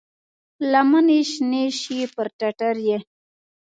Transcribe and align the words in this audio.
لمنې 0.71 1.19
شنې 1.31 1.65
شي 1.79 1.99
پر 2.13 2.27
ټټر 2.37 2.75
یې، 2.87 2.97